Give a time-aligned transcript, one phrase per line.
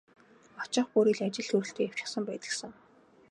[0.63, 2.71] Очих бүрий л ажил төрөлтэй явчихсан байдаг сан.